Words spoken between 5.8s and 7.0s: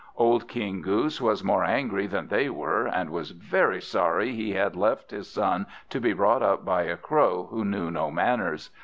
to be brought up by a